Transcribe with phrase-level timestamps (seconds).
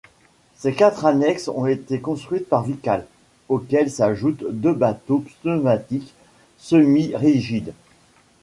[0.55, 3.05] Ses quatre annexes ont été construites par Vikal,
[3.49, 6.15] auxquelles s'ajoutent deux bateaux pneumatiques
[6.57, 7.75] semi-rigides.